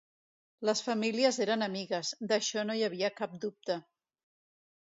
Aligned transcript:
Les 0.69 0.79
famílies 0.85 1.37
eren 1.45 1.65
amigues, 1.67 2.13
d'això 2.31 2.65
no 2.71 2.79
hi 2.81 2.85
havia 2.89 3.15
cap 3.23 3.37
dubte. 3.45 3.81